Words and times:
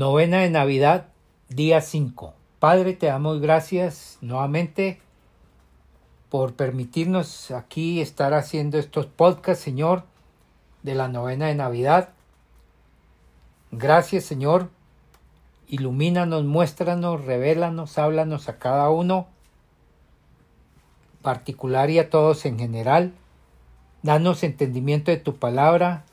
Novena 0.00 0.38
de 0.38 0.48
Navidad, 0.48 1.08
día 1.50 1.82
5. 1.82 2.32
Padre, 2.58 2.94
te 2.94 3.04
damos 3.04 3.38
gracias 3.42 4.16
nuevamente 4.22 4.98
por 6.30 6.54
permitirnos 6.54 7.50
aquí 7.50 8.00
estar 8.00 8.32
haciendo 8.32 8.78
estos 8.78 9.04
podcasts, 9.04 9.62
Señor, 9.62 10.04
de 10.82 10.94
la 10.94 11.08
novena 11.08 11.48
de 11.48 11.54
Navidad. 11.54 12.14
Gracias, 13.72 14.24
Señor. 14.24 14.70
Ilumínanos, 15.68 16.46
muéstranos, 16.46 17.22
revélanos, 17.26 17.98
háblanos 17.98 18.48
a 18.48 18.58
cada 18.58 18.88
uno, 18.88 19.26
particular 21.20 21.90
y 21.90 21.98
a 21.98 22.08
todos 22.08 22.46
en 22.46 22.58
general. 22.58 23.12
Danos 24.02 24.44
entendimiento 24.44 25.10
de 25.10 25.18
tu 25.18 25.36
palabra 25.36 26.04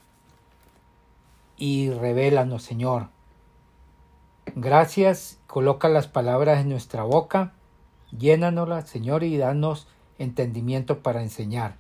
y 1.56 1.90
revélanos, 1.90 2.64
Señor. 2.64 3.16
Gracias, 4.56 5.40
coloca 5.48 5.90
las 5.90 6.08
palabras 6.08 6.62
en 6.62 6.70
nuestra 6.70 7.04
boca, 7.04 7.54
llénanoslas, 8.18 8.90
Señor, 8.90 9.24
y 9.24 9.38
danos 9.38 9.88
entendimiento 10.18 11.00
para 11.04 11.22
enseñar 11.22 11.76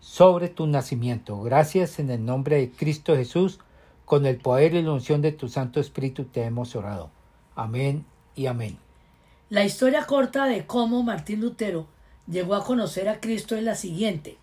sobre 0.00 0.48
tu 0.48 0.66
nacimiento. 0.66 1.40
Gracias 1.42 1.98
en 1.98 2.10
el 2.10 2.24
nombre 2.24 2.56
de 2.56 2.70
Cristo 2.70 3.16
Jesús, 3.16 3.60
con 4.04 4.26
el 4.26 4.38
poder 4.38 4.74
y 4.74 4.82
la 4.82 4.92
unción 4.92 5.22
de 5.22 5.32
tu 5.32 5.48
Santo 5.48 5.80
Espíritu 5.80 6.24
te 6.24 6.42
hemos 6.42 6.74
orado. 6.74 7.10
Amén 7.54 8.04
y 8.34 8.46
amén. 8.46 8.78
La 9.48 9.64
historia 9.64 10.04
corta 10.06 10.46
de 10.46 10.66
cómo 10.66 11.02
Martín 11.02 11.40
Lutero 11.40 11.86
llegó 12.26 12.54
a 12.54 12.64
conocer 12.64 13.08
a 13.08 13.20
Cristo 13.20 13.56
es 13.56 13.62
la 13.62 13.74
siguiente. 13.74 14.38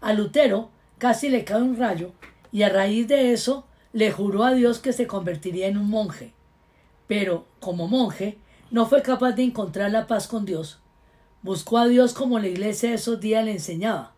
A 0.00 0.12
Lutero 0.12 0.70
casi 0.98 1.28
le 1.28 1.44
cae 1.44 1.62
un 1.62 1.78
rayo 1.78 2.12
y 2.54 2.62
a 2.62 2.68
raíz 2.68 3.08
de 3.08 3.32
eso 3.32 3.66
le 3.92 4.12
juró 4.12 4.44
a 4.44 4.54
Dios 4.54 4.78
que 4.78 4.92
se 4.92 5.08
convertiría 5.08 5.66
en 5.66 5.76
un 5.76 5.90
monje. 5.90 6.34
Pero, 7.08 7.46
como 7.58 7.88
monje, 7.88 8.38
no 8.70 8.86
fue 8.86 9.02
capaz 9.02 9.32
de 9.32 9.42
encontrar 9.42 9.90
la 9.90 10.06
paz 10.06 10.28
con 10.28 10.44
Dios. 10.44 10.78
Buscó 11.42 11.78
a 11.78 11.88
Dios 11.88 12.12
como 12.12 12.38
la 12.38 12.46
iglesia 12.46 12.90
de 12.90 12.94
esos 12.94 13.18
días 13.18 13.44
le 13.44 13.50
enseñaba. 13.50 14.14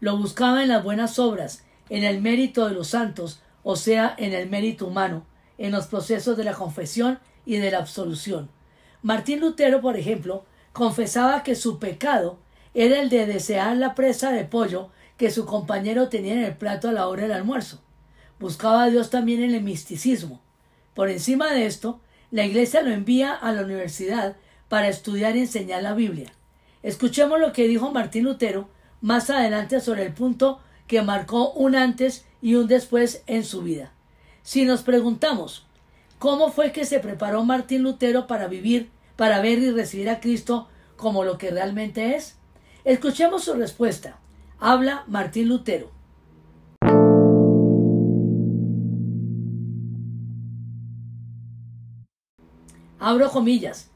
Lo 0.00 0.18
buscaba 0.18 0.62
en 0.62 0.68
las 0.68 0.84
buenas 0.84 1.18
obras, 1.18 1.64
en 1.88 2.04
el 2.04 2.20
mérito 2.20 2.68
de 2.68 2.74
los 2.74 2.88
santos, 2.88 3.40
o 3.62 3.76
sea, 3.76 4.14
en 4.18 4.34
el 4.34 4.50
mérito 4.50 4.88
humano, 4.88 5.24
en 5.56 5.72
los 5.72 5.86
procesos 5.86 6.36
de 6.36 6.44
la 6.44 6.52
confesión 6.52 7.18
y 7.46 7.56
de 7.56 7.70
la 7.70 7.78
absolución. 7.78 8.50
Martín 9.00 9.40
Lutero, 9.40 9.80
por 9.80 9.96
ejemplo, 9.96 10.44
confesaba 10.74 11.42
que 11.42 11.54
su 11.54 11.78
pecado 11.78 12.41
era 12.74 13.00
el 13.00 13.08
de 13.08 13.26
desear 13.26 13.76
la 13.76 13.94
presa 13.94 14.32
de 14.32 14.44
pollo 14.44 14.90
que 15.16 15.30
su 15.30 15.46
compañero 15.46 16.08
tenía 16.08 16.34
en 16.34 16.44
el 16.44 16.56
plato 16.56 16.88
a 16.88 16.92
la 16.92 17.06
hora 17.08 17.22
del 17.22 17.32
almuerzo. 17.32 17.80
Buscaba 18.38 18.84
a 18.84 18.90
Dios 18.90 19.10
también 19.10 19.42
en 19.42 19.54
el 19.54 19.62
misticismo. 19.62 20.40
Por 20.94 21.10
encima 21.10 21.52
de 21.52 21.66
esto, 21.66 22.00
la 22.30 22.44
Iglesia 22.44 22.82
lo 22.82 22.90
envía 22.90 23.32
a 23.32 23.52
la 23.52 23.62
universidad 23.62 24.36
para 24.68 24.88
estudiar 24.88 25.36
y 25.36 25.40
enseñar 25.40 25.82
la 25.82 25.94
Biblia. 25.94 26.32
Escuchemos 26.82 27.38
lo 27.38 27.52
que 27.52 27.68
dijo 27.68 27.92
Martín 27.92 28.24
Lutero 28.24 28.68
más 29.00 29.30
adelante 29.30 29.80
sobre 29.80 30.04
el 30.06 30.12
punto 30.12 30.60
que 30.86 31.02
marcó 31.02 31.52
un 31.52 31.76
antes 31.76 32.24
y 32.40 32.54
un 32.54 32.66
después 32.66 33.22
en 33.26 33.44
su 33.44 33.62
vida. 33.62 33.92
Si 34.42 34.64
nos 34.64 34.82
preguntamos 34.82 35.66
cómo 36.18 36.50
fue 36.50 36.72
que 36.72 36.84
se 36.84 37.00
preparó 37.00 37.44
Martín 37.44 37.82
Lutero 37.82 38.26
para 38.26 38.48
vivir, 38.48 38.90
para 39.16 39.40
ver 39.40 39.58
y 39.58 39.70
recibir 39.70 40.08
a 40.08 40.20
Cristo 40.20 40.68
como 40.96 41.24
lo 41.24 41.38
que 41.38 41.50
realmente 41.50 42.16
es, 42.16 42.36
Escuchemos 42.84 43.44
su 43.44 43.54
respuesta. 43.54 44.18
Habla 44.58 45.04
Martín 45.06 45.48
Lutero. 45.48 45.92
Abro 52.98 53.30
comillas. 53.30 53.88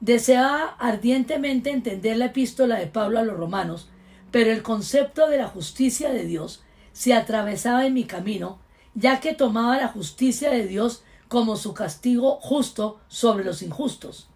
Deseaba 0.00 0.74
ardientemente 0.80 1.70
entender 1.70 2.16
la 2.16 2.26
epístola 2.26 2.76
de 2.76 2.88
Pablo 2.88 3.20
a 3.20 3.22
los 3.22 3.36
romanos, 3.36 3.88
pero 4.32 4.50
el 4.50 4.64
concepto 4.64 5.28
de 5.28 5.38
la 5.38 5.46
justicia 5.46 6.12
de 6.12 6.24
Dios 6.24 6.64
se 6.92 7.14
atravesaba 7.14 7.86
en 7.86 7.94
mi 7.94 8.04
camino, 8.04 8.58
ya 8.94 9.20
que 9.20 9.34
tomaba 9.34 9.78
la 9.78 9.88
justicia 9.88 10.50
de 10.50 10.66
Dios 10.66 11.04
como 11.28 11.56
su 11.56 11.72
castigo 11.72 12.40
justo 12.40 13.00
sobre 13.06 13.44
los 13.44 13.62
injustos. 13.62 14.28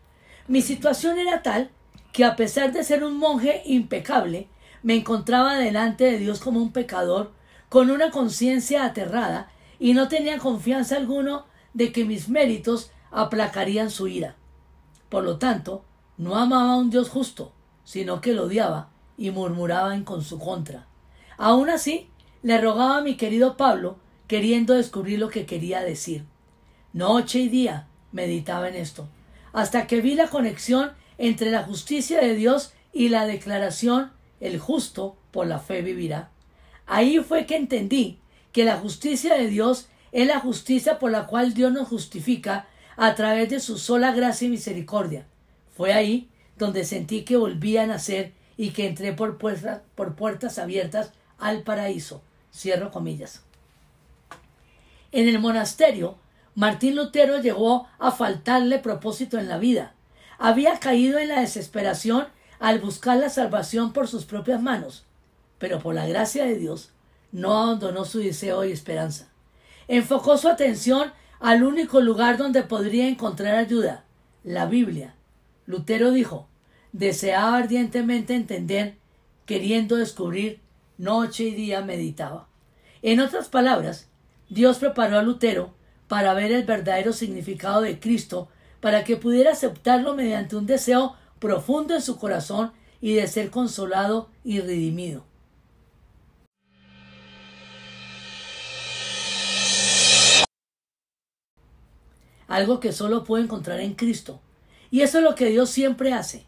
Mi 0.47 0.62
situación 0.62 1.19
era 1.19 1.42
tal 1.42 1.72
que 2.13 2.25
a 2.25 2.37
pesar 2.37 2.73
de 2.73 2.85
ser 2.85 3.05
un 3.05 3.19
monje 3.19 3.63
impecable, 3.67 4.49
me 4.83 4.97
encontraba 4.97 5.57
delante 5.57 6.05
de 6.05 6.19
Dios 6.19 6.41
como 6.41 6.61
un 6.61 6.73
pecador, 6.73 7.33
con 7.69 7.91
una 7.91 8.11
conciencia 8.11 8.85
aterrada, 8.85 9.51
y 9.79 9.93
no 9.95 10.09
tenía 10.09 10.39
confianza 10.39 10.97
alguno 10.97 11.45
de 11.75 11.93
que 11.93 12.05
mis 12.05 12.29
méritos 12.29 12.91
aplacarían 13.11 13.91
su 13.91 14.09
ira. 14.09 14.37
Por 15.09 15.25
lo 15.25 15.39
tanto, 15.39 15.85
no 16.17 16.37
amaba 16.37 16.73
a 16.73 16.77
un 16.77 16.91
Dios 16.91 17.09
justo, 17.09 17.53
sino 17.85 18.21
que 18.21 18.35
lo 18.35 18.45
odiaba 18.45 18.91
y 19.17 19.31
murmuraba 19.31 19.95
en 19.95 20.05
con 20.05 20.23
su 20.23 20.39
contra. 20.39 20.87
Aun 21.37 21.71
así, 21.71 22.11
le 22.43 22.61
rogaba 22.61 22.99
a 22.99 23.03
mi 23.03 23.17
querido 23.17 23.57
Pablo, 23.57 23.99
queriendo 24.27 24.75
descubrir 24.75 25.19
lo 25.19 25.29
que 25.29 25.47
quería 25.47 25.81
decir. 25.81 26.25
Noche 26.93 27.41
y 27.41 27.49
día 27.49 27.87
meditaba 28.13 28.69
en 28.69 28.75
esto, 28.75 29.09
hasta 29.53 29.87
que 29.87 30.01
vi 30.01 30.15
la 30.15 30.29
conexión 30.29 30.93
entre 31.19 31.51
la 31.51 31.65
justicia 31.65 32.21
de 32.21 32.34
Dios 32.34 32.73
y 32.93 33.09
la 33.09 33.27
declaración 33.27 34.12
el 34.41 34.59
justo 34.59 35.17
por 35.33 35.47
la 35.47 35.59
fe 35.59 35.83
vivirá. 35.83 36.31
Ahí 36.87 37.19
fue 37.19 37.45
que 37.45 37.56
entendí 37.56 38.19
que 38.53 38.65
la 38.65 38.77
justicia 38.77 39.34
de 39.34 39.49
Dios 39.49 39.89
es 40.12 40.27
la 40.27 40.41
justicia 40.41 40.99
por 40.99 41.11
la 41.11 41.27
cual 41.27 41.53
Dios 41.55 41.73
nos 41.73 41.89
justifica 41.89 42.67
a 42.97 43.15
través 43.15 43.51
de 43.51 43.61
su 43.61 43.78
sola 43.78 44.12
gracia 44.12 44.47
y 44.47 44.51
misericordia. 44.51 45.27
Fue 45.77 45.93
ahí 45.93 46.28
donde 46.57 46.84
sentí 46.84 47.23
que 47.23 47.37
volvía 47.37 47.83
a 47.83 47.87
nacer 47.87 48.33
y 48.57 48.71
que 48.71 48.87
entré 48.87 49.12
por 49.12 49.39
puertas, 49.39 49.83
por 49.95 50.15
puertas 50.15 50.59
abiertas 50.59 51.12
al 51.39 51.62
paraíso. 51.62 52.23
Cierro 52.53 52.91
comillas. 52.91 53.43
En 55.12 55.28
el 55.28 55.39
monasterio, 55.39 56.17
Martín 56.55 56.97
Lutero 56.97 57.41
llegó 57.41 57.87
a 57.99 58.11
faltarle 58.11 58.78
propósito 58.78 59.39
en 59.39 59.49
la 59.49 59.59
vida 59.59 59.95
había 60.38 60.78
caído 60.78 61.19
en 61.19 61.28
la 61.28 61.41
desesperación 61.41 62.28
al 62.60 62.78
buscar 62.78 63.19
la 63.19 63.28
salvación 63.28 63.93
por 63.93 64.09
sus 64.09 64.25
propias 64.25 64.62
manos, 64.62 65.04
pero 65.59 65.81
por 65.81 65.94
la 65.94 66.06
gracia 66.06 66.44
de 66.44 66.56
Dios 66.56 66.91
no 67.32 67.56
abandonó 67.56 68.04
su 68.04 68.21
deseo 68.21 68.65
y 68.65 68.72
esperanza. 68.72 69.28
Enfocó 69.88 70.38
su 70.38 70.48
atención 70.48 71.12
al 71.41 71.63
único 71.63 72.01
lugar 72.01 72.36
donde 72.36 72.63
podría 72.63 73.09
encontrar 73.09 73.57
ayuda, 73.57 74.04
la 74.45 74.66
Biblia. 74.66 75.15
Lutero 75.66 76.10
dijo, 76.10 76.48
deseaba 76.92 77.57
ardientemente 77.57 78.34
entender, 78.34 78.97
queriendo 79.47 79.97
descubrir, 79.97 80.60
noche 80.97 81.45
y 81.45 81.54
día 81.54 81.83
meditaba. 81.83 82.48
En 83.03 83.21
otras 83.21 83.48
palabras, 83.48 84.09
Dios 84.48 84.78
preparó 84.78 85.18
a 85.18 85.22
Lutero 85.22 85.74
para 86.09 86.34
ver 86.34 86.53
el 86.53 86.65
verdadero 86.65 87.13
significado 87.13 87.83
de 87.83 88.01
Cristo 88.01 88.48
para 88.80 89.04
que 89.04 89.16
pudiera 89.16 89.53
aceptarlo 89.53 90.15
mediante 90.15 90.57
un 90.57 90.66
deseo 90.66 91.16
profundo 91.39 91.95
en 91.95 92.03
su 92.03 92.19
corazón 92.19 92.72
y 93.01 93.15
de 93.15 93.27
ser 93.27 93.51
consolado 93.51 94.28
y 94.45 94.60
redimido. 94.60 95.25
Algo 102.47 102.80
que 102.80 102.92
solo 102.92 103.25
puedo 103.25 103.45
encontrar 103.45 103.80
en 103.80 103.95
Cristo. 103.95 104.41
Y 104.91 105.03
eso 105.03 105.19
es 105.19 105.25
lo 105.25 105.34
que 105.34 105.47
Dios 105.47 105.69
siempre 105.69 106.15
hace. 106.15 106.47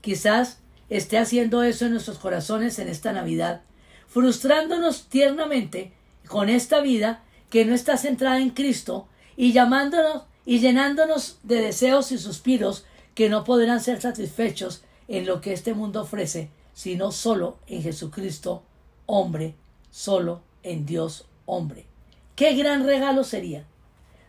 Quizás 0.00 0.60
esté 0.88 1.18
haciendo 1.18 1.62
eso 1.62 1.86
en 1.86 1.92
nuestros 1.92 2.18
corazones 2.18 2.78
en 2.78 2.88
esta 2.88 3.12
Navidad, 3.12 3.62
frustrándonos 4.06 5.08
tiernamente 5.08 5.92
con 6.28 6.48
esta 6.48 6.80
vida 6.80 7.22
que 7.50 7.64
no 7.64 7.74
está 7.74 7.96
centrada 7.96 8.38
en 8.38 8.50
Cristo 8.50 9.08
y 9.36 9.52
llamándonos 9.52 10.22
y 10.44 10.60
llenándonos 10.60 11.38
de 11.42 11.60
deseos 11.60 12.12
y 12.12 12.18
suspiros 12.18 12.84
que 13.14 13.28
no 13.28 13.44
podrán 13.44 13.80
ser 13.80 14.00
satisfechos 14.00 14.82
en 15.08 15.26
lo 15.26 15.40
que 15.40 15.52
este 15.52 15.74
mundo 15.74 16.02
ofrece, 16.02 16.50
sino 16.72 17.12
solo 17.12 17.58
en 17.66 17.82
Jesucristo, 17.82 18.62
hombre, 19.06 19.54
solo 19.90 20.42
en 20.62 20.86
Dios, 20.86 21.26
hombre. 21.46 21.86
¡Qué 22.36 22.54
gran 22.54 22.84
regalo 22.84 23.24
sería! 23.24 23.64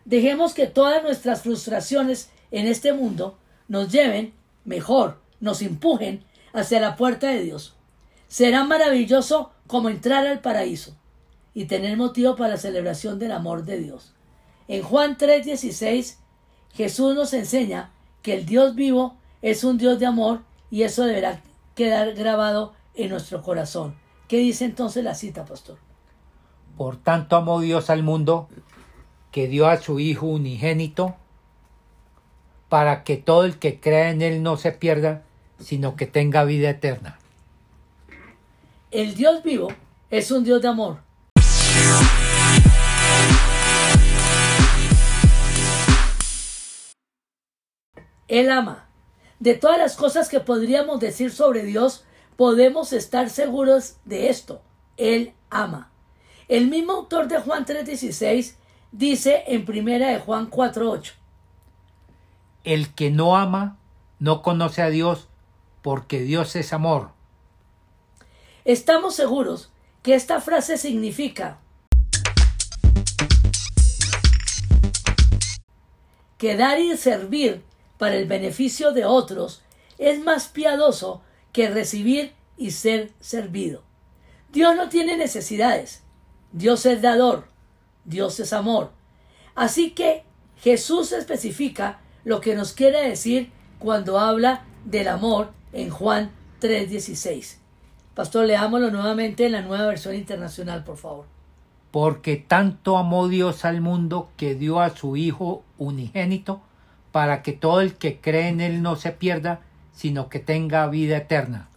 Dejemos 0.04 0.52
que 0.54 0.66
todas 0.66 1.02
nuestras 1.02 1.42
frustraciones 1.42 2.30
en 2.50 2.66
este 2.66 2.92
mundo 2.92 3.38
nos 3.68 3.90
lleven, 3.90 4.34
mejor, 4.64 5.18
nos 5.40 5.62
empujen 5.62 6.24
hacia 6.52 6.80
la 6.80 6.96
puerta 6.96 7.28
de 7.28 7.42
Dios. 7.42 7.74
Será 8.28 8.64
maravilloso 8.64 9.52
como 9.66 9.88
entrar 9.88 10.26
al 10.26 10.40
paraíso 10.40 10.96
y 11.54 11.66
tener 11.66 11.96
motivo 11.96 12.36
para 12.36 12.50
la 12.50 12.56
celebración 12.56 13.18
del 13.18 13.32
amor 13.32 13.64
de 13.64 13.78
Dios. 13.78 14.12
En 14.72 14.82
Juan 14.82 15.18
3:16 15.18 16.16
Jesús 16.72 17.14
nos 17.14 17.34
enseña 17.34 17.90
que 18.22 18.32
el 18.32 18.46
Dios 18.46 18.74
vivo 18.74 19.18
es 19.42 19.64
un 19.64 19.76
Dios 19.76 19.98
de 19.98 20.06
amor 20.06 20.40
y 20.70 20.84
eso 20.84 21.04
deberá 21.04 21.42
quedar 21.74 22.14
grabado 22.14 22.72
en 22.94 23.10
nuestro 23.10 23.42
corazón. 23.42 23.96
¿Qué 24.28 24.38
dice 24.38 24.64
entonces 24.64 25.04
la 25.04 25.14
cita, 25.14 25.44
pastor? 25.44 25.76
Por 26.78 26.96
tanto 26.96 27.36
amó 27.36 27.60
Dios 27.60 27.90
al 27.90 28.02
mundo 28.02 28.48
que 29.30 29.46
dio 29.46 29.66
a 29.66 29.76
su 29.76 30.00
Hijo 30.00 30.24
unigénito 30.24 31.16
para 32.70 33.04
que 33.04 33.18
todo 33.18 33.44
el 33.44 33.58
que 33.58 33.78
crea 33.78 34.08
en 34.08 34.22
Él 34.22 34.42
no 34.42 34.56
se 34.56 34.72
pierda, 34.72 35.22
sino 35.60 35.96
que 35.96 36.06
tenga 36.06 36.44
vida 36.44 36.70
eterna. 36.70 37.18
El 38.90 39.16
Dios 39.16 39.42
vivo 39.42 39.68
es 40.08 40.30
un 40.30 40.44
Dios 40.44 40.62
de 40.62 40.68
amor. 40.68 41.11
Él 48.32 48.50
ama. 48.50 48.86
De 49.40 49.52
todas 49.52 49.76
las 49.76 49.94
cosas 49.94 50.30
que 50.30 50.40
podríamos 50.40 51.00
decir 51.00 51.30
sobre 51.30 51.64
Dios, 51.64 52.06
podemos 52.36 52.94
estar 52.94 53.28
seguros 53.28 53.96
de 54.06 54.30
esto. 54.30 54.62
Él 54.96 55.34
ama. 55.50 55.90
El 56.48 56.68
mismo 56.68 56.92
autor 56.92 57.28
de 57.28 57.38
Juan 57.38 57.66
3:16 57.66 58.56
dice 58.90 59.44
en 59.48 59.66
primera 59.66 60.08
de 60.08 60.18
Juan 60.18 60.48
4:8. 60.48 61.12
El 62.64 62.94
que 62.94 63.10
no 63.10 63.36
ama 63.36 63.76
no 64.18 64.40
conoce 64.40 64.80
a 64.80 64.88
Dios 64.88 65.28
porque 65.82 66.22
Dios 66.22 66.56
es 66.56 66.72
amor. 66.72 67.10
Estamos 68.64 69.14
seguros 69.14 69.70
que 70.02 70.14
esta 70.14 70.40
frase 70.40 70.78
significa 70.78 71.58
que 76.38 76.56
dar 76.56 76.80
y 76.80 76.96
servir 76.96 77.62
para 78.02 78.16
el 78.16 78.26
beneficio 78.26 78.90
de 78.90 79.04
otros 79.04 79.62
es 79.96 80.18
más 80.24 80.48
piadoso 80.48 81.22
que 81.52 81.70
recibir 81.70 82.32
y 82.56 82.72
ser 82.72 83.12
servido. 83.20 83.84
Dios 84.50 84.74
no 84.74 84.88
tiene 84.88 85.16
necesidades. 85.16 86.02
Dios 86.50 86.84
es 86.84 87.00
dador. 87.00 87.44
Dios 88.04 88.40
es 88.40 88.52
amor. 88.52 88.90
Así 89.54 89.90
que 89.90 90.24
Jesús 90.56 91.12
especifica 91.12 92.00
lo 92.24 92.40
que 92.40 92.56
nos 92.56 92.72
quiere 92.72 93.08
decir 93.08 93.52
cuando 93.78 94.18
habla 94.18 94.64
del 94.84 95.06
amor 95.06 95.52
en 95.72 95.90
Juan 95.90 96.32
3:16. 96.60 97.58
Pastor, 98.16 98.46
leámoslo 98.46 98.90
nuevamente 98.90 99.46
en 99.46 99.52
la 99.52 99.62
nueva 99.62 99.86
versión 99.86 100.16
internacional, 100.16 100.82
por 100.82 100.96
favor. 100.96 101.26
Porque 101.92 102.34
tanto 102.34 102.96
amó 102.96 103.28
Dios 103.28 103.64
al 103.64 103.80
mundo 103.80 104.28
que 104.36 104.56
dio 104.56 104.80
a 104.80 104.90
su 104.90 105.14
Hijo 105.14 105.62
unigénito 105.78 106.62
para 107.12 107.42
que 107.42 107.52
todo 107.52 107.80
el 107.80 107.94
que 107.94 108.20
cree 108.20 108.48
en 108.48 108.60
Él 108.60 108.82
no 108.82 108.96
se 108.96 109.12
pierda, 109.12 109.60
sino 109.92 110.28
que 110.28 110.40
tenga 110.40 110.88
vida 110.88 111.18
eterna. 111.18 111.68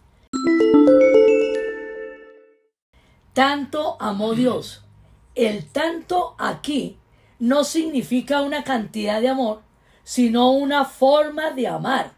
Tanto 3.34 3.98
amó 4.00 4.34
Dios. 4.34 4.82
El 5.34 5.66
tanto 5.66 6.34
aquí 6.38 6.98
no 7.38 7.64
significa 7.64 8.40
una 8.40 8.64
cantidad 8.64 9.20
de 9.20 9.28
amor, 9.28 9.60
sino 10.04 10.52
una 10.52 10.86
forma 10.86 11.50
de 11.50 11.68
amar. 11.68 12.14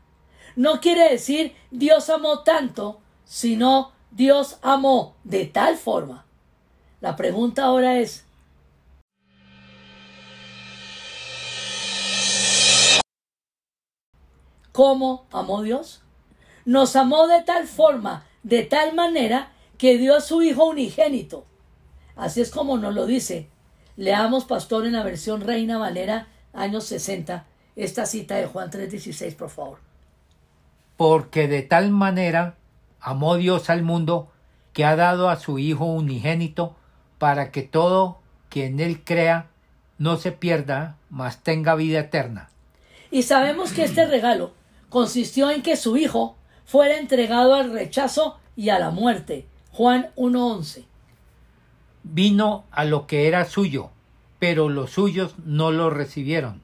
No 0.54 0.80
quiere 0.80 1.10
decir 1.10 1.56
Dios 1.72 2.10
amó 2.10 2.44
tanto, 2.44 3.00
sino 3.24 3.90
Dios 4.12 4.58
amó 4.62 5.16
de 5.24 5.46
tal 5.46 5.76
forma. 5.76 6.24
La 7.00 7.16
pregunta 7.16 7.64
ahora 7.64 7.98
es, 7.98 8.27
¿cómo 14.78 15.26
amó 15.32 15.62
Dios? 15.62 16.02
Nos 16.64 16.94
amó 16.94 17.26
de 17.26 17.42
tal 17.42 17.66
forma, 17.66 18.28
de 18.44 18.62
tal 18.62 18.94
manera, 18.94 19.50
que 19.76 19.98
dio 19.98 20.14
a 20.14 20.20
su 20.20 20.40
Hijo 20.40 20.66
unigénito. 20.66 21.44
Así 22.14 22.42
es 22.42 22.52
como 22.52 22.78
nos 22.78 22.94
lo 22.94 23.04
dice. 23.04 23.48
Leamos, 23.96 24.44
pastor, 24.44 24.86
en 24.86 24.92
la 24.92 25.02
versión 25.02 25.40
Reina 25.40 25.78
Valera, 25.78 26.28
años 26.52 26.84
60, 26.84 27.44
esta 27.74 28.06
cita 28.06 28.36
de 28.36 28.46
Juan 28.46 28.70
3:16, 28.70 29.34
por 29.34 29.50
favor. 29.50 29.78
Porque 30.96 31.48
de 31.48 31.62
tal 31.62 31.90
manera 31.90 32.54
amó 33.00 33.34
Dios 33.34 33.70
al 33.70 33.82
mundo 33.82 34.30
que 34.74 34.84
ha 34.84 34.94
dado 34.94 35.28
a 35.28 35.40
su 35.40 35.58
Hijo 35.58 35.86
unigénito 35.86 36.76
para 37.18 37.50
que 37.50 37.62
todo 37.62 38.20
quien 38.48 38.78
él 38.78 39.02
crea 39.02 39.48
no 39.98 40.18
se 40.18 40.30
pierda, 40.30 40.98
mas 41.10 41.42
tenga 41.42 41.74
vida 41.74 41.98
eterna. 41.98 42.48
Y 43.10 43.24
sabemos 43.24 43.72
que 43.72 43.82
este 43.82 44.06
regalo 44.06 44.52
consistió 44.88 45.50
en 45.50 45.62
que 45.62 45.76
su 45.76 45.96
Hijo 45.96 46.36
fuera 46.64 46.98
entregado 46.98 47.54
al 47.54 47.72
rechazo 47.72 48.38
y 48.56 48.70
a 48.70 48.78
la 48.78 48.90
muerte. 48.90 49.46
Juan 49.72 50.10
1.11. 50.16 50.84
Vino 52.02 52.64
a 52.70 52.84
lo 52.84 53.06
que 53.06 53.28
era 53.28 53.44
suyo, 53.44 53.90
pero 54.38 54.68
los 54.68 54.90
suyos 54.90 55.34
no 55.44 55.70
lo 55.70 55.90
recibieron. 55.90 56.60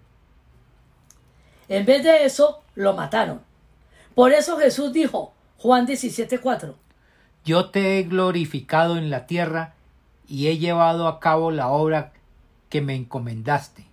En 1.69 1.87
vez 1.87 2.03
de 2.03 2.25
eso, 2.25 2.63
lo 2.75 2.95
mataron. 2.95 3.41
Por 4.15 4.33
eso 4.33 4.59
Jesús 4.59 4.93
dijo, 4.93 5.33
Juan 5.59 5.87
17:4, 5.87 6.75
Yo 7.45 7.71
te 7.71 7.99
he 7.99 8.03
glorificado 8.03 8.97
en 8.97 9.11
la 9.11 9.27
tierra 9.27 9.75
y 10.29 10.49
he 10.49 10.59
llevado 10.59 11.09
a 11.09 11.21
cabo 11.21 11.51
la 11.51 11.69
obra 11.69 12.13
que 12.69 12.81
me 12.81 12.95
encomendaste. 12.95 13.87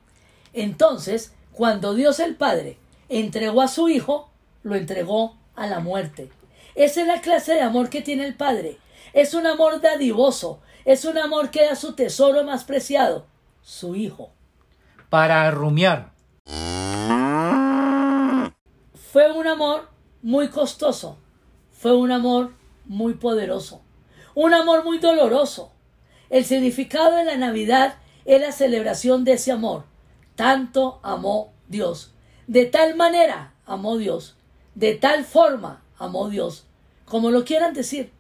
Entonces, 0.54 1.34
cuando 1.52 1.94
Dios 1.94 2.20
el 2.20 2.36
Padre 2.36 2.78
entregó 3.10 3.62
a 3.62 3.68
su 3.68 3.90
Hijo, 3.90 4.31
lo 4.64 4.76
entregó 4.76 5.38
a 5.56 5.68
la 5.68 5.80
muerte. 5.80 6.32
Esa 6.76 7.02
es 7.02 7.08
la 7.08 7.22
clase 7.22 7.54
de 7.54 7.62
amor 7.62 7.90
que 7.90 8.02
tiene 8.02 8.26
el 8.26 8.36
Padre. 8.36 8.78
Es 9.14 9.34
un 9.34 9.46
amor 9.46 9.82
dadivoso, 9.82 10.62
es 10.86 11.06
un 11.06 11.18
amor 11.18 11.52
que 11.52 11.66
da 11.66 11.76
su 11.76 11.94
tesoro 11.94 12.44
más 12.44 12.64
preciado, 12.64 13.26
su 13.62 13.96
Hijo. 13.96 14.32
Para 15.10 15.50
rumiar. 15.52 16.14
Fue 19.12 19.32
un 19.32 19.48
amor 19.48 19.90
muy 20.22 20.50
costoso, 20.50 21.18
fue 21.72 21.96
un 21.96 22.12
amor 22.12 22.54
muy 22.86 23.16
poderoso, 23.16 23.82
un 24.36 24.54
amor 24.54 24.86
muy 24.86 25.00
doloroso. 25.00 25.72
El 26.30 26.46
significado 26.46 27.18
de 27.18 27.26
la 27.26 27.36
Navidad 27.36 27.96
es 28.24 28.40
la 28.40 28.54
celebración 28.54 29.26
de 29.26 29.34
ese 29.34 29.52
amor. 29.52 29.84
Tanto 30.36 31.02
amó 31.04 31.52
Dios. 31.68 32.14
De 32.48 32.66
tal 32.66 32.96
manera 32.96 33.54
amó 33.66 33.98
Dios. 33.98 34.38
De 34.76 34.96
tal 34.96 35.26
forma 35.26 35.84
amó 35.98 36.30
Dios. 36.30 36.66
Como 37.06 37.32
lo 37.32 37.44
quieran 37.46 37.74
decir. 37.74 38.12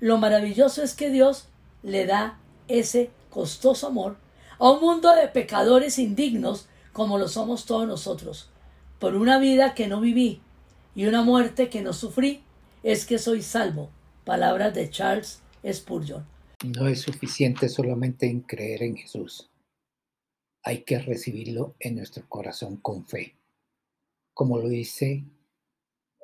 Lo 0.00 0.18
maravilloso 0.18 0.82
es 0.82 0.94
que 0.94 1.10
Dios 1.10 1.48
le 1.82 2.06
da 2.06 2.38
ese 2.68 3.10
costoso 3.30 3.88
amor 3.88 4.16
a 4.58 4.70
un 4.70 4.80
mundo 4.80 5.14
de 5.14 5.28
pecadores 5.28 5.98
indignos 5.98 6.68
como 6.92 7.18
lo 7.18 7.28
somos 7.28 7.66
todos 7.66 7.86
nosotros. 7.86 8.50
Por 8.98 9.14
una 9.14 9.38
vida 9.38 9.74
que 9.74 9.88
no 9.88 10.00
viví 10.00 10.40
y 10.94 11.06
una 11.06 11.22
muerte 11.22 11.68
que 11.68 11.82
no 11.82 11.92
sufrí, 11.92 12.42
es 12.82 13.06
que 13.06 13.18
soy 13.18 13.42
salvo. 13.42 13.90
Palabras 14.24 14.74
de 14.74 14.90
Charles 14.90 15.40
Spurgeon. 15.70 16.26
No 16.64 16.88
es 16.88 17.02
suficiente 17.02 17.68
solamente 17.68 18.26
en 18.26 18.40
creer 18.40 18.82
en 18.82 18.96
Jesús. 18.96 19.48
Hay 20.62 20.82
que 20.82 20.98
recibirlo 20.98 21.76
en 21.78 21.96
nuestro 21.96 22.28
corazón 22.28 22.76
con 22.78 23.06
fe. 23.06 23.36
Como 24.34 24.58
lo 24.58 24.68
dice 24.68 25.24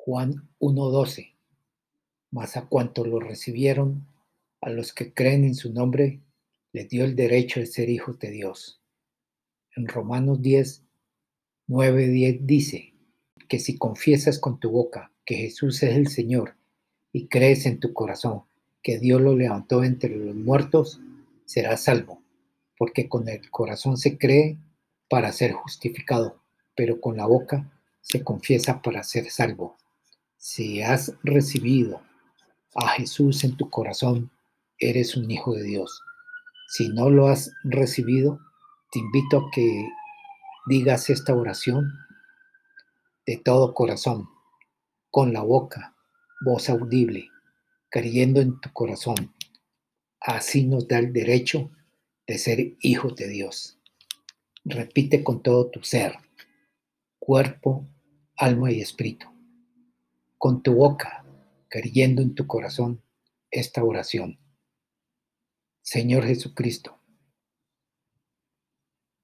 Juan 0.07 0.51
1.12. 0.61 1.33
Mas 2.31 2.59
a 2.59 2.67
cuanto 2.67 3.07
lo 3.07 3.21
recibieron, 3.21 4.07
a 4.61 4.69
los 4.69 4.93
que 4.93 5.15
creen 5.15 5.45
en 5.45 5.55
su 5.55 5.73
nombre, 5.73 6.21
les 6.75 6.91
dio 6.91 7.07
el 7.07 7.17
derecho 7.17 7.59
de 7.59 7.65
ser 7.65 7.89
hijos 7.89 8.19
de 8.19 8.31
Dios. 8.31 8.83
En 9.75 9.89
Romanos 9.89 10.43
10, 10.43 10.83
9, 11.69 12.09
10 12.09 12.47
dice 12.47 12.93
que 13.49 13.59
si 13.59 13.79
confiesas 13.79 14.39
con 14.39 14.61
tu 14.61 14.71
boca 14.71 15.11
que 15.25 15.37
Jesús 15.37 15.83
es 15.83 15.97
el 15.97 16.09
Señor 16.09 16.55
y 17.11 17.29
crees 17.29 17.65
en 17.65 17.81
tu 17.81 17.95
corazón 17.95 18.43
que 18.83 18.99
Dios 18.99 19.23
lo 19.23 19.35
levantó 19.35 19.85
entre 19.85 20.15
los 20.15 20.35
muertos, 20.35 21.01
serás 21.47 21.85
salvo, 21.85 22.21
porque 22.77 23.09
con 23.09 23.27
el 23.31 23.51
corazón 23.51 23.97
se 23.97 24.19
cree 24.19 24.59
para 25.09 25.33
ser 25.33 25.53
justificado, 25.53 26.43
pero 26.77 27.01
con 27.01 27.17
la 27.17 27.25
boca 27.25 27.73
se 28.03 28.23
confiesa 28.23 28.83
para 28.83 29.03
ser 29.03 29.31
salvo. 29.31 29.79
Si 30.47 30.83
has 30.83 31.15
recibido 31.23 32.03
a 32.75 32.89
Jesús 32.89 33.45
en 33.45 33.57
tu 33.57 33.71
corazón, 33.71 34.31
eres 34.79 35.17
un 35.17 35.31
hijo 35.31 35.55
de 35.55 35.63
Dios. 35.63 36.03
Si 36.69 36.91
no 36.91 37.09
lo 37.09 37.29
has 37.29 37.51
recibido, 37.63 38.39
te 38.93 38.99
invito 38.99 39.39
a 39.39 39.51
que 39.51 39.89
digas 40.67 41.09
esta 41.09 41.35
oración 41.35 41.91
de 43.25 43.39
todo 43.39 43.73
corazón, 43.73 44.29
con 45.11 45.33
la 45.33 45.41
boca, 45.41 45.97
voz 46.45 46.69
audible, 46.69 47.31
creyendo 47.89 48.43
en 48.43 48.61
tu 48.61 48.71
corazón. 48.71 49.33
Así 50.21 50.67
nos 50.67 50.87
da 50.87 50.99
el 50.99 51.15
derecho 51.15 51.71
de 52.27 52.37
ser 52.37 52.77
hijos 52.81 53.17
de 53.17 53.29
Dios. 53.29 53.79
Repite 54.67 55.25
con 55.25 55.43
todo 55.43 55.71
tu 55.71 55.83
ser, 55.85 56.19
cuerpo, 57.19 57.89
alma 58.37 58.71
y 58.71 58.83
espíritu. 58.83 59.34
Con 60.45 60.63
tu 60.63 60.75
boca, 60.75 61.25
creyendo 61.71 62.21
en 62.21 62.35
tu 62.35 62.47
corazón 62.47 63.03
esta 63.51 63.83
oración. 63.83 64.39
Señor 65.81 66.27
Jesucristo, 66.27 66.99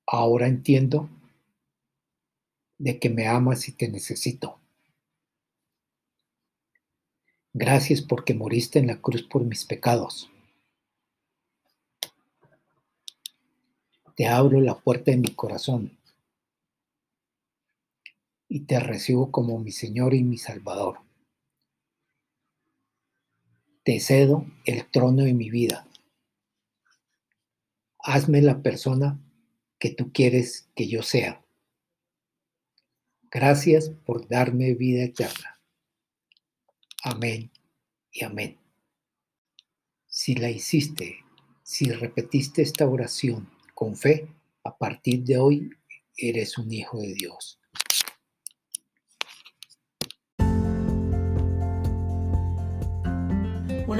ahora 0.06 0.46
entiendo 0.46 1.10
de 2.78 2.98
que 2.98 3.10
me 3.10 3.26
amas 3.26 3.68
y 3.68 3.72
te 3.72 3.90
necesito. 3.90 4.60
Gracias 7.52 8.00
porque 8.00 8.32
moriste 8.32 8.78
en 8.78 8.86
la 8.86 9.02
cruz 9.02 9.22
por 9.22 9.44
mis 9.44 9.66
pecados. 9.66 10.30
Te 14.16 14.26
abro 14.26 14.58
la 14.62 14.74
puerta 14.78 15.10
de 15.10 15.18
mi 15.18 15.34
corazón 15.34 15.98
y 18.48 18.60
te 18.60 18.80
recibo 18.80 19.30
como 19.30 19.58
mi 19.58 19.70
Señor 19.70 20.14
y 20.14 20.22
mi 20.22 20.38
Salvador. 20.38 21.09
Te 23.90 23.98
cedo 23.98 24.46
el 24.66 24.88
trono 24.88 25.24
de 25.24 25.34
mi 25.34 25.50
vida. 25.50 25.84
Hazme 27.98 28.40
la 28.40 28.62
persona 28.62 29.18
que 29.80 29.90
tú 29.90 30.12
quieres 30.12 30.70
que 30.76 30.86
yo 30.86 31.02
sea. 31.02 31.44
Gracias 33.32 33.90
por 34.06 34.28
darme 34.28 34.74
vida 34.74 35.02
eterna. 35.02 35.60
Amén 37.02 37.50
y 38.12 38.22
amén. 38.22 38.58
Si 40.06 40.36
la 40.36 40.50
hiciste, 40.50 41.24
si 41.64 41.90
repetiste 41.90 42.62
esta 42.62 42.86
oración 42.86 43.50
con 43.74 43.96
fe, 43.96 44.28
a 44.62 44.78
partir 44.78 45.24
de 45.24 45.36
hoy 45.36 45.70
eres 46.16 46.58
un 46.58 46.70
hijo 46.72 47.00
de 47.00 47.12
Dios. 47.14 47.59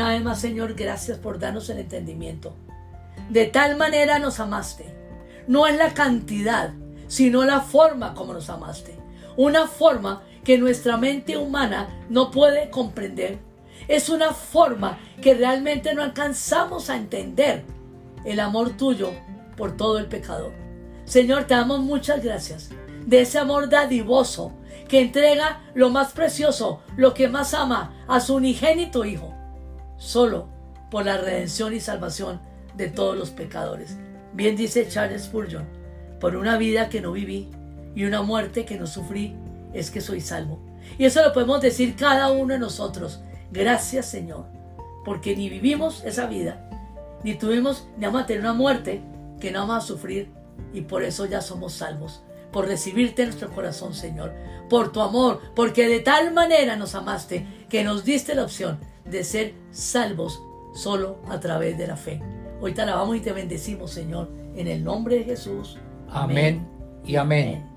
Una 0.00 0.12
vez 0.12 0.24
más, 0.24 0.40
Señor, 0.40 0.72
gracias 0.72 1.18
por 1.18 1.38
darnos 1.38 1.68
el 1.68 1.76
entendimiento. 1.76 2.54
De 3.28 3.44
tal 3.44 3.76
manera 3.76 4.18
nos 4.18 4.40
amaste. 4.40 4.86
No 5.46 5.66
es 5.66 5.76
la 5.76 5.92
cantidad, 5.92 6.72
sino 7.06 7.44
la 7.44 7.60
forma 7.60 8.14
como 8.14 8.32
nos 8.32 8.48
amaste. 8.48 8.96
Una 9.36 9.66
forma 9.66 10.22
que 10.42 10.56
nuestra 10.56 10.96
mente 10.96 11.36
humana 11.36 12.06
no 12.08 12.30
puede 12.30 12.70
comprender. 12.70 13.40
Es 13.88 14.08
una 14.08 14.32
forma 14.32 14.98
que 15.20 15.34
realmente 15.34 15.92
no 15.92 16.02
alcanzamos 16.02 16.88
a 16.88 16.96
entender 16.96 17.64
el 18.24 18.40
amor 18.40 18.78
tuyo 18.78 19.10
por 19.54 19.76
todo 19.76 19.98
el 19.98 20.06
pecador. 20.06 20.52
Señor, 21.04 21.44
te 21.44 21.52
damos 21.52 21.80
muchas 21.80 22.24
gracias 22.24 22.70
de 23.04 23.20
ese 23.20 23.38
amor 23.38 23.68
dadivoso 23.68 24.54
que 24.88 25.02
entrega 25.02 25.60
lo 25.74 25.90
más 25.90 26.12
precioso, 26.12 26.80
lo 26.96 27.12
que 27.12 27.28
más 27.28 27.52
ama 27.52 28.02
a 28.08 28.18
su 28.20 28.36
unigénito 28.36 29.04
Hijo, 29.04 29.34
solo 30.00 30.48
por 30.90 31.04
la 31.04 31.18
redención 31.18 31.72
y 31.74 31.78
salvación 31.78 32.40
de 32.74 32.88
todos 32.88 33.16
los 33.16 33.30
pecadores. 33.30 33.96
Bien 34.32 34.56
dice 34.56 34.88
Charles 34.88 35.24
Spurgeon, 35.24 35.68
por 36.18 36.34
una 36.34 36.56
vida 36.56 36.88
que 36.88 37.00
no 37.00 37.12
viví 37.12 37.50
y 37.94 38.04
una 38.04 38.22
muerte 38.22 38.64
que 38.64 38.78
no 38.78 38.86
sufrí, 38.86 39.36
es 39.72 39.90
que 39.90 40.00
soy 40.00 40.20
salvo. 40.20 40.58
Y 40.98 41.04
eso 41.04 41.22
lo 41.22 41.32
podemos 41.32 41.60
decir 41.60 41.94
cada 41.96 42.32
uno 42.32 42.54
de 42.54 42.58
nosotros. 42.58 43.20
Gracias 43.52 44.06
Señor, 44.06 44.46
porque 45.04 45.36
ni 45.36 45.50
vivimos 45.50 46.02
esa 46.04 46.26
vida, 46.26 46.68
ni 47.22 47.34
tuvimos, 47.34 47.86
ni 47.98 48.06
vamos 48.06 48.22
a 48.22 48.26
tener 48.26 48.40
una 48.40 48.54
muerte 48.54 49.02
que 49.38 49.50
no 49.50 49.60
vamos 49.60 49.84
a 49.84 49.86
sufrir, 49.86 50.30
y 50.72 50.80
por 50.82 51.02
eso 51.02 51.26
ya 51.26 51.42
somos 51.42 51.74
salvos, 51.74 52.22
por 52.52 52.66
recibirte 52.66 53.22
en 53.22 53.28
nuestro 53.28 53.50
corazón, 53.50 53.92
Señor, 53.92 54.32
por 54.70 54.92
tu 54.92 55.00
amor, 55.02 55.40
porque 55.54 55.88
de 55.88 56.00
tal 56.00 56.32
manera 56.32 56.76
nos 56.76 56.94
amaste 56.94 57.46
que 57.68 57.84
nos 57.84 58.04
diste 58.04 58.34
la 58.34 58.44
opción 58.44 58.78
de 59.04 59.24
ser 59.24 59.54
salvos 59.70 60.42
solo 60.72 61.18
a 61.28 61.40
través 61.40 61.76
de 61.78 61.86
la 61.86 61.96
fe. 61.96 62.20
Hoy 62.60 62.72
te 62.72 62.82
alabamos 62.82 63.16
y 63.16 63.20
te 63.20 63.32
bendecimos, 63.32 63.90
Señor, 63.90 64.30
en 64.54 64.66
el 64.66 64.84
nombre 64.84 65.16
de 65.16 65.24
Jesús. 65.24 65.78
Amén, 66.08 66.66
y 67.04 67.16
amén. 67.16 67.48
amén. 67.48 67.69